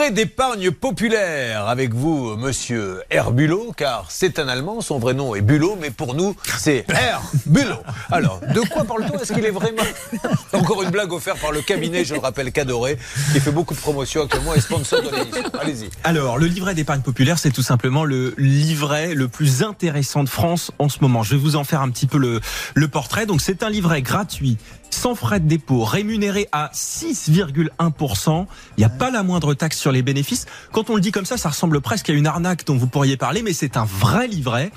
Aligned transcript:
livret 0.00 0.12
d'épargne 0.12 0.70
populaire 0.70 1.68
avec 1.68 1.92
vous, 1.92 2.34
monsieur 2.36 3.02
Herbulot, 3.10 3.74
car 3.76 4.06
c'est 4.08 4.38
un 4.38 4.48
Allemand, 4.48 4.80
son 4.80 4.98
vrai 4.98 5.12
nom 5.12 5.34
est 5.34 5.42
Bulot, 5.42 5.76
mais 5.78 5.90
pour 5.90 6.14
nous, 6.14 6.34
c'est 6.58 6.86
Herbulot. 6.88 7.82
Alors, 8.10 8.40
de 8.54 8.60
quoi 8.60 8.84
parle-t-on? 8.84 9.18
Est-ce 9.18 9.34
qu'il 9.34 9.44
est 9.44 9.50
vraiment 9.50 9.82
Encore 10.54 10.82
une 10.84 10.90
blague 10.90 11.12
offerte 11.12 11.38
par 11.40 11.52
le 11.52 11.60
cabinet, 11.60 12.04
je 12.06 12.14
le 12.14 12.20
rappelle, 12.20 12.50
Cadoré, 12.50 12.96
qui 13.34 13.40
fait 13.40 13.50
beaucoup 13.50 13.74
de 13.74 13.80
promotions 13.80 14.22
actuellement 14.22 14.54
et 14.54 14.60
sponsor 14.60 15.02
de 15.02 15.10
l'émission? 15.14 15.50
Allez-y. 15.60 15.90
Alors, 16.02 16.38
le 16.38 16.46
livret 16.46 16.74
d'épargne 16.74 17.02
populaire, 17.02 17.38
c'est 17.38 17.50
tout 17.50 17.62
simplement 17.62 18.04
le 18.04 18.34
livret 18.38 19.14
le 19.14 19.28
plus 19.28 19.62
intéressant 19.62 20.24
de 20.24 20.30
France 20.30 20.70
en 20.78 20.88
ce 20.88 21.00
moment. 21.02 21.22
Je 21.22 21.34
vais 21.34 21.40
vous 21.40 21.56
en 21.56 21.64
faire 21.64 21.82
un 21.82 21.90
petit 21.90 22.06
peu 22.06 22.16
le, 22.16 22.40
le 22.74 22.88
portrait. 22.88 23.26
Donc, 23.26 23.42
c'est 23.42 23.62
un 23.62 23.68
livret 23.68 24.00
gratuit 24.00 24.56
sans 24.90 25.14
frais 25.14 25.40
de 25.40 25.48
dépôt, 25.48 25.84
rémunéré 25.84 26.48
à 26.52 26.70
6,1%. 26.74 28.46
Il 28.76 28.80
n'y 28.80 28.84
a 28.84 28.88
pas 28.88 29.10
la 29.10 29.22
moindre 29.22 29.54
taxe 29.54 29.78
sur 29.78 29.89
les 29.92 30.02
bénéfices. 30.02 30.46
Quand 30.72 30.90
on 30.90 30.94
le 30.94 31.00
dit 31.00 31.12
comme 31.12 31.24
ça, 31.24 31.36
ça 31.36 31.48
ressemble 31.48 31.80
presque 31.80 32.10
à 32.10 32.12
une 32.12 32.26
arnaque 32.26 32.64
dont 32.66 32.76
vous 32.76 32.86
pourriez 32.86 33.16
parler, 33.16 33.42
mais 33.42 33.52
c'est 33.52 33.76
un 33.76 33.84
vrai 33.84 34.28
livret 34.28 34.70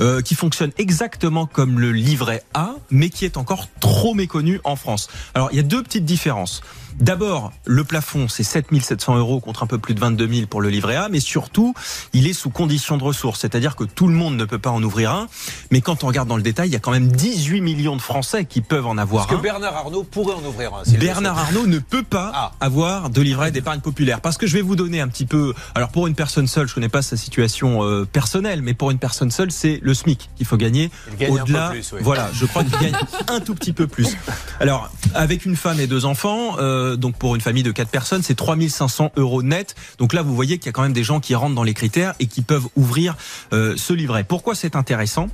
euh, 0.00 0.22
qui 0.22 0.34
fonctionne 0.34 0.72
exactement 0.78 1.46
comme 1.46 1.78
le 1.78 1.92
livret 1.92 2.42
A, 2.54 2.74
mais 2.90 3.10
qui 3.10 3.24
est 3.24 3.36
encore 3.36 3.68
trop 3.80 4.14
méconnu 4.14 4.60
en 4.64 4.76
France. 4.76 5.08
Alors, 5.34 5.48
il 5.52 5.56
y 5.56 5.60
a 5.60 5.64
deux 5.64 5.82
petites 5.82 6.04
différences. 6.04 6.62
D'abord, 7.00 7.52
le 7.64 7.82
plafond, 7.84 8.28
c'est 8.28 8.42
7700 8.42 9.16
euros 9.16 9.40
contre 9.40 9.62
un 9.62 9.66
peu 9.66 9.78
plus 9.78 9.94
de 9.94 10.00
22 10.00 10.28
000 10.28 10.46
pour 10.46 10.60
le 10.60 10.68
livret 10.68 10.96
A, 10.96 11.08
mais 11.08 11.20
surtout, 11.20 11.74
il 12.12 12.26
est 12.26 12.32
sous 12.34 12.50
condition 12.50 12.98
de 12.98 13.04
ressources, 13.04 13.40
c'est-à-dire 13.40 13.74
que 13.74 13.84
tout 13.84 14.06
le 14.06 14.12
monde 14.14 14.36
ne 14.36 14.44
peut 14.44 14.58
pas 14.58 14.70
en 14.70 14.82
ouvrir 14.82 15.10
un. 15.12 15.28
Mais 15.70 15.80
quand 15.80 16.04
on 16.04 16.08
regarde 16.08 16.28
dans 16.28 16.36
le 16.36 16.42
détail, 16.42 16.68
il 16.68 16.72
y 16.72 16.76
a 16.76 16.78
quand 16.78 16.90
même 16.90 17.08
18 17.10 17.62
millions 17.62 17.96
de 17.96 18.02
Français 18.02 18.44
qui 18.44 18.60
peuvent 18.60 18.86
en 18.86 18.98
avoir 18.98 19.24
Est-ce 19.24 19.34
un. 19.34 19.36
que 19.38 19.42
Bernard 19.42 19.74
Arnault 19.76 20.04
pourrait 20.04 20.34
en 20.34 20.46
ouvrir 20.46 20.72
un 20.74 20.98
Bernard 20.98 21.38
Arnault 21.38 21.66
ne 21.66 21.78
peut 21.78 22.02
pas 22.02 22.32
Ah. 22.34 22.52
avoir 22.60 23.08
de 23.10 23.22
livret 23.22 23.50
d'épargne 23.50 23.80
populaire 23.80 24.20
parce 24.20 24.36
que 24.36 24.46
je 24.46 24.54
vais 24.54 24.62
vous 24.62 24.76
donner 24.76 25.00
un 25.00 25.08
petit 25.08 25.26
peu. 25.26 25.54
Alors 25.74 25.88
pour 25.88 26.06
une 26.06 26.14
personne 26.14 26.46
seule, 26.46 26.68
je 26.68 26.74
connais 26.74 26.88
pas 26.90 27.02
sa 27.02 27.16
situation 27.16 27.82
euh, 27.82 28.04
personnelle, 28.04 28.60
mais 28.62 28.74
pour 28.74 28.90
une 28.90 28.98
personne 28.98 29.30
seule, 29.30 29.50
c'est 29.50 29.80
le 29.82 29.94
SMIC 29.94 30.28
qu'il 30.36 30.46
faut 30.46 30.56
gagner. 30.58 30.90
Au-delà, 31.28 31.72
oui. 31.72 31.82
voilà, 32.02 32.28
je 32.34 32.44
crois 32.44 32.62
qu'il 32.64 32.78
gagne 32.78 32.96
un 33.28 33.40
tout 33.40 33.54
petit 33.54 33.72
peu 33.72 33.86
plus. 33.86 34.16
Alors 34.60 34.90
avec 35.14 35.46
une 35.46 35.56
femme 35.56 35.80
et 35.80 35.86
deux 35.86 36.04
enfants, 36.04 36.56
euh, 36.58 36.89
donc 36.96 37.16
pour 37.16 37.34
une 37.34 37.40
famille 37.40 37.62
de 37.62 37.72
quatre 37.72 37.90
personnes, 37.90 38.22
c'est 38.22 38.34
3500 38.34 39.12
euros 39.16 39.42
net. 39.42 39.74
Donc 39.98 40.12
là, 40.12 40.22
vous 40.22 40.34
voyez 40.34 40.58
qu'il 40.58 40.66
y 40.66 40.68
a 40.70 40.72
quand 40.72 40.82
même 40.82 40.92
des 40.92 41.04
gens 41.04 41.20
qui 41.20 41.34
rentrent 41.34 41.54
dans 41.54 41.62
les 41.62 41.74
critères 41.74 42.14
et 42.20 42.26
qui 42.26 42.42
peuvent 42.42 42.68
ouvrir 42.76 43.16
euh, 43.52 43.74
ce 43.76 43.92
livret. 43.92 44.24
Pourquoi 44.24 44.54
c'est 44.54 44.76
intéressant? 44.76 45.28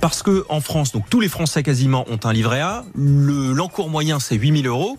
Parce 0.00 0.22
que 0.22 0.44
en 0.48 0.60
France, 0.60 0.92
donc 0.92 1.08
tous 1.10 1.20
les 1.20 1.28
Français 1.28 1.62
quasiment 1.62 2.04
ont 2.10 2.20
un 2.24 2.32
livret 2.32 2.60
A. 2.60 2.84
Le 2.94 3.52
l'encours 3.52 3.90
moyen, 3.90 4.20
c'est 4.20 4.36
8000 4.36 4.66
euros. 4.66 4.98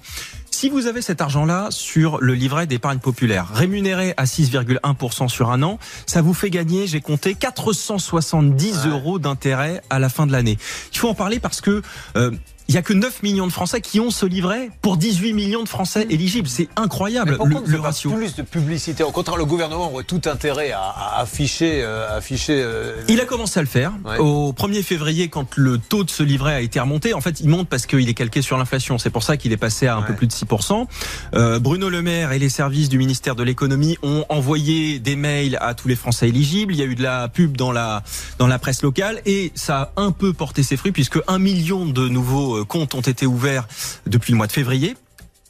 Si 0.52 0.70
vous 0.70 0.88
avez 0.88 1.02
cet 1.02 1.22
argent-là 1.22 1.68
sur 1.70 2.20
le 2.20 2.34
livret 2.34 2.68
d'épargne 2.68 3.00
populaire, 3.00 3.48
rémunéré 3.54 4.14
à 4.18 4.26
6,1% 4.26 5.30
sur 5.30 5.52
un 5.52 5.64
an, 5.64 5.80
ça 6.06 6.22
vous 6.22 6.34
fait 6.34 6.50
gagner, 6.50 6.86
j'ai 6.86 7.00
compté, 7.00 7.34
470 7.34 8.88
euros 8.88 9.20
d'intérêt 9.20 9.82
à 9.90 10.00
la 10.00 10.10
fin 10.10 10.28
de 10.28 10.34
l'année. 10.34 10.58
Il 10.92 10.98
faut 10.98 11.08
en 11.08 11.14
parler 11.14 11.40
parce 11.40 11.62
que 11.62 11.82
euh, 12.18 12.32
il 12.70 12.76
y 12.76 12.78
a 12.78 12.84
que 12.84 12.94
9 12.94 13.24
millions 13.24 13.48
de 13.48 13.52
Français 13.52 13.82
qui 13.82 14.00
ont 14.00 14.12
ce 14.12 14.28
livret 14.28 14.70
pour 14.84 14.96
18 14.98 15.34
millions 15.34 15.64
de 15.64 15.68
Français 15.68 16.06
éligibles. 16.12 16.48
C'est 16.48 16.70
incroyable 16.76 17.32
le, 17.32 17.42
on 17.42 17.64
le 17.66 17.80
ratio. 17.80 18.12
plus 18.12 18.36
de 18.36 18.44
publicité 18.44 19.04
Au 19.04 19.10
contraire, 19.10 19.38
le 19.38 19.46
gouvernement 19.46 19.92
aurait 19.92 20.04
tout 20.04 20.22
intérêt 20.26 20.72
à, 20.72 20.82
à 20.82 21.20
afficher, 21.22 21.82
euh, 21.84 22.16
afficher 22.16 22.62
euh, 22.64 23.02
Il 23.08 23.20
a 23.22 23.26
commencé 23.26 23.58
à 23.60 23.64
le 23.64 23.68
faire. 23.68 23.92
Ouais. 24.06 24.20
Au 24.20 24.54
1er 24.54 24.84
février, 24.84 25.30
quand 25.30 25.58
le 25.58 25.80
taux 25.80 26.04
de 26.04 26.12
ce 26.12 26.22
livret 26.22 26.54
a 26.54 26.62
été 26.62 26.80
remonté, 26.80 27.16
en 27.16 27.22
fait, 27.22 27.40
il 27.40 27.50
monte 27.50 27.68
parce 27.68 27.88
qu'il 27.88 28.08
est 28.08 28.14
calqué 28.14 28.44
sur 28.44 28.56
l'inflation. 28.58 29.00
C'est 29.00 29.10
pour 29.10 29.24
ça 29.24 29.36
qu'il 29.36 29.52
est 29.52 29.58
passé 29.58 29.88
à 29.88 29.96
un 29.96 30.02
Ouais. 30.02 30.06
peu 30.08 30.14
plus 30.14 30.28
de 30.28 30.32
6%. 30.32 30.88
Euh, 31.34 31.58
Bruno 31.60 31.90
Le 31.90 32.04
Maire 32.04 32.32
et 32.34 32.40
les 32.40 32.50
services 32.50 32.88
du 32.90 33.00
ministère 33.00 33.34
de 33.36 33.42
l'économie 33.44 33.98
ont 34.04 34.26
envoyé 34.30 35.00
des 35.00 35.16
mails 35.16 35.58
à 35.60 35.74
tous 35.74 35.88
les 35.88 35.96
Français 35.96 36.30
éligibles. 36.30 36.74
Il 36.74 36.80
y 36.80 36.84
a 36.84 36.86
eu 36.86 36.94
de 36.96 37.02
la 37.04 37.30
pub 37.30 37.58
dans 37.58 37.72
la, 37.72 38.04
dans 38.38 38.46
la 38.48 38.60
presse 38.60 38.84
locale 38.84 39.22
et 39.26 39.52
ça 39.56 39.92
a 39.96 40.02
un 40.02 40.12
peu 40.12 40.34
porté 40.34 40.62
ses 40.62 40.78
fruits 40.78 40.92
puisque 40.92 41.20
un 41.28 41.40
million 41.40 41.86
de 41.88 42.08
nouveaux 42.08 42.59
euh, 42.60 42.66
comptes 42.66 42.96
ont 42.96 43.02
été 43.02 43.26
ouverts 43.26 43.68
depuis 44.06 44.32
le 44.32 44.38
mois 44.38 44.48
de 44.48 44.52
février. 44.52 44.96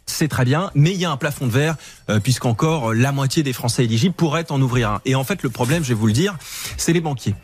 C'est 0.06 0.28
très 0.28 0.44
bien, 0.44 0.72
mais 0.74 0.92
il 0.92 0.97
y 0.97 1.06
a 1.06 1.12
un 1.12 1.18
plafond 1.18 1.46
de 1.46 1.52
verre, 1.52 1.75
euh, 2.09 2.20
puisqu'encore 2.20 2.92
euh, 2.92 2.94
la 2.94 3.12
moitié 3.12 3.44
des 3.44 3.53
Français 3.53 3.84
éligibles 3.86 4.16
pourraient 4.16 4.52
en 4.52 4.59
ouvrir 4.59 4.90
un. 4.90 5.02
Et 5.06 5.14
en 5.14 5.24
fait, 5.24 5.44
le 5.44 5.50
problème, 5.50 5.84
je 5.84 5.90
vais 5.90 5.96
vous 5.96 6.08
le 6.08 6.14
dire, 6.14 6.36
c'est 6.78 6.94
les 6.94 7.00
banquiers. 7.00 7.36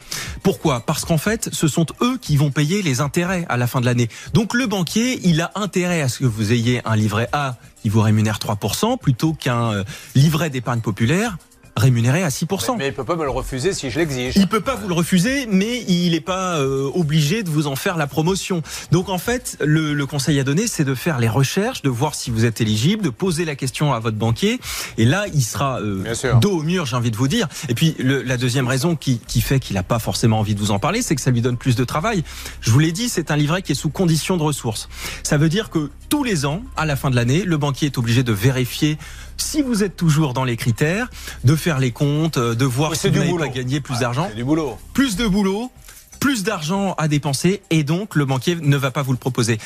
Pourquoi? 0.41 0.83
Parce 0.85 1.05
qu'en 1.05 1.19
fait, 1.19 1.49
ce 1.53 1.67
sont 1.67 1.85
eux 2.01 2.17
qui 2.19 2.37
vont 2.37 2.49
payer 2.49 2.81
les 2.81 3.01
intérêts 3.01 3.45
à 3.49 3.57
la 3.57 3.67
fin 3.67 3.81
de 3.81 3.85
l'année. 3.85 4.09
Donc 4.33 4.53
le 4.55 4.65
banquier, 4.65 5.19
il 5.23 5.41
a 5.41 5.51
intérêt 5.55 6.01
à 6.01 6.09
ce 6.09 6.19
que 6.19 6.25
vous 6.25 6.51
ayez 6.51 6.81
un 6.85 6.95
livret 6.95 7.29
A 7.33 7.57
qui 7.83 7.89
vous 7.89 8.01
rémunère 8.01 8.39
3%, 8.39 8.97
plutôt 8.97 9.33
qu'un 9.33 9.83
livret 10.15 10.49
d'épargne 10.49 10.81
populaire 10.81 11.37
rémunéré 11.77 12.23
à 12.23 12.29
6%. 12.29 12.77
Mais 12.77 12.87
il 12.87 12.93
peut 12.93 13.03
pas 13.03 13.15
me 13.15 13.23
le 13.23 13.29
refuser 13.29 13.73
si 13.73 13.89
je 13.89 13.99
l'exige. 13.99 14.35
Il 14.37 14.47
peut 14.47 14.61
pas 14.61 14.75
vous 14.75 14.87
le 14.87 14.93
refuser, 14.93 15.45
mais 15.49 15.83
il 15.87 16.11
n'est 16.11 16.21
pas 16.21 16.57
euh, 16.57 16.89
obligé 16.93 17.43
de 17.43 17.49
vous 17.49 17.67
en 17.67 17.75
faire 17.75 17.97
la 17.97 18.07
promotion. 18.07 18.61
Donc 18.91 19.09
en 19.09 19.17
fait, 19.17 19.57
le, 19.63 19.93
le 19.93 20.05
conseil 20.05 20.39
à 20.39 20.43
donner, 20.43 20.67
c'est 20.67 20.85
de 20.85 20.95
faire 20.95 21.19
les 21.19 21.27
recherches, 21.27 21.81
de 21.81 21.89
voir 21.89 22.15
si 22.15 22.31
vous 22.31 22.45
êtes 22.45 22.61
éligible, 22.61 23.03
de 23.03 23.09
poser 23.09 23.43
la 23.45 23.55
question 23.55 23.93
à 23.93 23.99
votre 23.99 24.17
banquier. 24.17 24.59
Et 24.97 25.05
là, 25.05 25.25
il 25.33 25.43
sera 25.43 25.79
euh, 25.81 26.03
dos 26.39 26.59
au 26.59 26.63
mur, 26.63 26.85
j'ai 26.85 26.95
envie 26.95 27.11
de 27.11 27.17
vous 27.17 27.27
dire. 27.27 27.47
Et 27.67 27.73
puis 27.75 27.95
le- 27.99 28.21
la 28.21 28.37
deuxième 28.37 28.67
raison 28.67 28.95
qui, 28.95 29.19
qui 29.19 29.41
fait 29.41 29.59
qu'il 29.59 29.75
n'a 29.75 29.83
pas 29.83 29.99
forcément 29.99 30.39
envie 30.39 30.55
de 30.55 30.59
vous 30.59 30.71
en 30.71 30.79
parler, 30.79 31.01
c'est 31.01 31.15
que 31.15 31.21
ça 31.21 31.31
lui 31.31 31.41
donne 31.41 31.57
plus 31.57 31.75
de 31.75 31.83
travail. 31.83 32.23
Je 32.61 32.71
vous 32.71 32.79
l'ai 32.79 32.91
dit, 32.93 33.09
c'est 33.09 33.31
un 33.31 33.35
livret 33.35 33.61
qui 33.61 33.73
est 33.73 33.75
sous 33.75 33.89
condition 33.89 34.37
de 34.37 34.43
ressources. 34.43 34.87
Ça 35.23 35.37
veut 35.37 35.49
dire 35.49 35.69
que 35.69 35.89
tous 36.09 36.23
les 36.23 36.45
ans, 36.45 36.63
à 36.77 36.85
la 36.85 36.95
fin 36.95 37.09
de 37.09 37.15
l'année, 37.15 37.43
le 37.43 37.57
banquier 37.57 37.87
est 37.87 37.97
obligé 37.97 38.23
de 38.23 38.31
vérifier 38.31 38.97
si 39.37 39.61
vous 39.61 39.83
êtes 39.83 39.95
toujours 39.95 40.33
dans 40.33 40.43
les 40.43 40.57
critères, 40.57 41.09
de 41.43 41.55
faire 41.55 41.79
les 41.79 41.91
comptes, 41.91 42.37
euh, 42.37 42.55
de 42.55 42.65
voir 42.65 42.95
si 42.95 43.09
vous 43.09 43.15
n'avez 43.19 43.37
pas 43.37 43.47
gagné 43.47 43.79
plus 43.81 43.95
Ah, 43.97 44.01
d'argent 44.01 44.27
C'est 44.29 44.35
du 44.35 44.43
boulot. 44.43 44.77
plus 44.93 45.15
de 45.15 45.27
boulot, 45.27 45.71
plus 46.19 46.43
d'argent 46.43 46.93
à 46.97 47.07
dépenser, 47.07 47.61
et 47.69 47.83
donc 47.83 48.15
le 48.15 48.25
banquier 48.25 48.55
ne 48.61 48.77
va 48.77 48.91
pas 48.91 49.01
vous 49.01 49.11
le 49.11 49.17
proposer. 49.17 49.59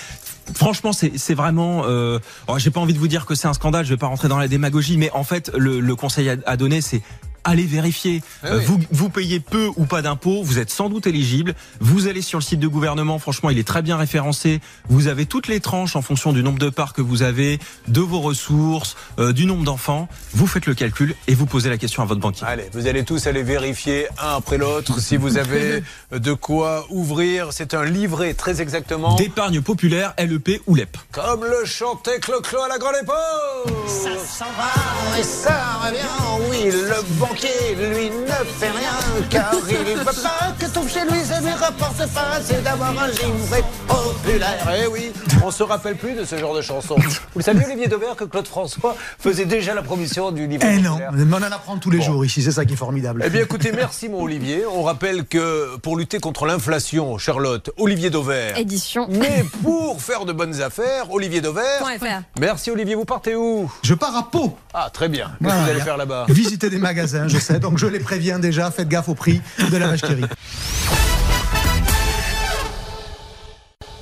Franchement, 0.56 0.92
c'est 0.94 1.34
vraiment. 1.36 1.84
Euh, 1.86 2.18
oh, 2.48 2.58
J'ai 2.58 2.72
pas 2.72 2.80
envie 2.80 2.94
de 2.94 3.00
vous 3.00 3.08
dire 3.08 3.28
que 3.28 3.36
c'est 3.36 3.48
un 3.48 3.54
scandale. 3.54 3.86
Je 3.86 3.92
vais 3.92 3.98
pas 3.98 4.08
rentrer 4.08 4.28
dans 4.28 4.40
la 4.40 4.48
démagogie, 4.48 4.98
mais 4.98 5.12
en 5.12 5.24
fait, 5.24 5.52
le, 5.56 5.80
le 5.80 5.96
conseil 5.96 6.28
à, 6.30 6.38
à 6.48 6.58
donner, 6.58 6.82
c'est 6.82 7.04
allez 7.50 7.66
vérifier. 7.66 8.22
Ah 8.44 8.48
Euh, 8.48 8.58
oui. 8.60 8.66
vous, 8.66 8.80
vous 8.92 9.10
payez 9.10 9.40
peu 9.40 9.70
ou 9.76 9.86
pas 9.86 10.02
d'impôts, 10.02 10.42
vous 10.44 10.60
êtes 10.60 10.70
sans 10.70 10.90
doute 10.90 11.08
éligible. 11.08 11.54
Vous 11.80 12.08
allez 12.08 12.22
sur 12.22 12.40
le 12.40 12.44
site 12.44 12.60
du 12.60 12.70
gouvernement, 12.70 13.20
franchement, 13.20 13.50
il 13.50 13.60
est 13.60 13.68
très 13.68 13.82
bien 13.82 13.98
référencé. 13.98 14.62
Vous 14.90 15.08
avez 15.08 15.26
toutes 15.26 15.48
les 15.48 15.60
tranches 15.60 15.96
en 15.96 16.02
fonction 16.02 16.32
du 16.34 16.44
nombre 16.44 16.60
de 16.60 16.70
parts 16.70 16.94
que 16.94 17.02
vous 17.02 17.22
avez, 17.22 17.60
de 17.88 18.02
vos 18.02 18.22
ressources, 18.22 18.96
euh, 19.20 19.34
du 19.34 19.46
nombre 19.46 19.64
d'enfants. 19.64 20.08
Vous 20.34 20.48
faites 20.48 20.66
le 20.66 20.74
calcul 20.74 21.16
et 21.28 21.36
vous 21.36 21.46
posez 21.46 21.70
la 21.70 21.78
question 21.78 22.04
à 22.04 22.06
votre 22.06 22.22
banquier. 22.22 22.46
Allez, 22.48 22.70
vous 22.74 22.88
allez 22.88 23.04
tous 23.04 23.28
aller 23.28 23.44
vérifier 23.44 24.08
un 24.22 24.38
après 24.38 24.58
l'autre 24.58 25.00
si 25.00 25.18
vous 25.18 25.38
avez 25.38 25.84
de 26.12 26.34
quoi 26.34 26.86
ouvrir. 26.90 27.48
C'est 27.52 27.74
un 27.74 27.84
livret 27.86 28.34
très 28.34 28.62
exactement 28.62 29.16
D'épargne 29.16 29.62
populaire, 29.62 30.14
LEP 30.18 30.62
ou 30.68 30.76
LEP. 30.76 30.98
comme 31.12 31.44
le 31.44 31.66
chantait 31.66 32.20
Clo-Clo 32.20 32.60
à 32.62 32.68
la 32.68 32.78
grande 32.78 32.96
époque. 33.02 33.74
Ça 33.88 34.10
s'en 34.26 34.46
va 34.46 35.20
et 35.20 35.24
ça 35.24 35.80
revient. 35.86 36.50
Oui, 36.50 36.72
le 36.72 37.02
banquier, 37.20 37.39
lui, 37.48 38.10
ne 38.10 38.46
fait 38.60 38.70
rien 38.70 39.24
car 39.30 39.54
il 39.70 39.78
ne 39.96 40.00
veut 40.00 40.04
pas 40.06 40.54
que 40.60 40.66
tout 40.72 40.88
chez 40.88 41.02
lui 41.10 41.20
ça 41.24 41.40
lui 41.40 41.52
rapporte 41.52 41.98
pas. 42.14 42.40
C'est 42.44 42.64
d'avoir 42.64 42.90
un 42.92 43.08
livret 43.08 43.64
populaire. 43.88 44.68
Eh 44.84 44.88
oui, 44.88 45.12
on 45.44 45.52
se 45.52 45.64
rappelle 45.64 45.96
plus 45.96 46.14
de 46.14 46.26
ce 46.26 46.38
genre 46.38 46.56
de 46.56 46.62
chanson. 46.62 46.96
Vous 47.36 47.42
savez, 47.42 47.66
Olivier 47.66 47.88
Daubert, 47.88 48.16
que 48.16 48.24
Claude 48.26 48.48
François 48.48 48.96
faisait 49.20 49.46
déjà 49.46 49.74
la 49.74 49.82
promotion 49.82 50.32
du 50.32 50.48
livret 50.48 50.76
Eh 50.78 50.82
non, 50.82 50.98
on 51.14 51.34
en 51.38 51.42
apprend 51.44 51.78
tous 51.78 51.90
les 51.92 52.00
Bon. 52.00 52.04
jours 52.06 52.26
ici, 52.26 52.42
c'est 52.42 52.52
ça 52.52 52.66
qui 52.66 52.74
est 52.74 52.78
formidable. 52.78 53.24
Eh 53.26 53.30
bien, 53.30 53.42
écoutez, 53.42 53.72
merci, 53.72 54.10
mon 54.10 54.22
Olivier. 54.24 54.64
On 54.72 54.84
rappelle 54.84 55.26
que 55.26 55.78
pour 55.78 55.98
lutter 55.98 56.20
contre 56.20 56.46
l'inflation, 56.46 57.18
Charlotte, 57.18 57.70
Olivier 57.78 58.10
Dauvert. 58.10 58.58
Édition. 58.58 59.08
Mais 59.10 59.44
pour 59.64 60.02
faire 60.02 60.26
de 60.26 60.34
bonnes 60.34 60.62
affaires, 60.62 61.12
Olivier 61.12 61.42
Dauvert. 61.42 61.80
.fr. 62.00 62.06
Merci, 62.40 62.72
Olivier. 62.72 62.96
Vous 62.96 63.06
partez 63.06 63.36
où? 63.36 63.70
Je 63.84 63.94
pars 63.94 64.16
à 64.16 64.30
Pau. 64.30 64.58
Ah, 64.74 64.90
très 64.94 65.10
bien. 65.10 65.26
Qu'est-ce 65.26 65.38
que 65.40 65.44
Voilà, 65.44 65.64
vous 65.64 65.70
allez 65.72 65.82
faire 65.82 65.98
là-bas? 65.98 66.26
Visiter 66.30 66.70
des 66.70 66.78
magasins, 66.78 67.19
je 67.28 67.38
sais, 67.38 67.60
donc 67.60 67.78
je 67.78 67.88
les 67.88 68.00
préviens 68.00 68.40
déjà, 68.40 68.72
faites 68.72 68.88
gaffe 68.88 69.10
au 69.10 69.16
prix 69.16 69.42
de 69.72 69.78
la 69.78 69.88
vache 69.88 70.02
qui. 70.02 70.16